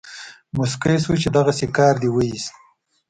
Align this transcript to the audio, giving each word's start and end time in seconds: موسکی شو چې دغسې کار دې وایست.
موسکی 0.55 0.95
شو 1.03 1.13
چې 1.21 1.29
دغسې 1.37 1.65
کار 1.77 1.95
دې 2.01 2.09
وایست. 2.11 2.53